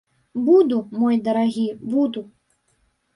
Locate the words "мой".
1.01-1.19